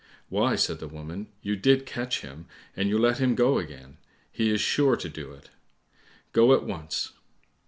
"Why," 0.29 0.55
said 0.55 0.79
the 0.79 0.87
woman, 0.87 1.27
"you 1.43 1.55
did 1.55 1.85
catch 1.85 2.21
him, 2.21 2.47
and 2.75 2.89
you 2.89 2.97
let 2.97 3.19
him 3.19 3.35
go 3.35 3.59
again; 3.59 3.97
he 4.31 4.49
is 4.49 4.59
sure 4.59 4.95
to 4.97 5.07
do 5.09 5.31
it. 5.31 5.51
Go 6.33 6.55
at 6.55 6.63
once." 6.63 7.11